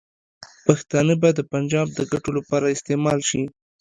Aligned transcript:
پښتانه 0.65 1.13
به 1.21 1.29
د 1.33 1.39
پنجاب 1.51 1.87
د 1.93 1.99
ګټو 2.11 2.31
لپاره 2.37 2.73
استعمال 2.75 3.19
شي. 3.29 3.41